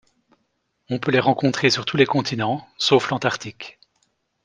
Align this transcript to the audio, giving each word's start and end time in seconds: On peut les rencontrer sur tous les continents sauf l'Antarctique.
On 0.89 0.97
peut 0.97 1.11
les 1.11 1.19
rencontrer 1.19 1.69
sur 1.69 1.85
tous 1.85 1.95
les 1.95 2.07
continents 2.07 2.67
sauf 2.79 3.09
l'Antarctique. 3.11 3.77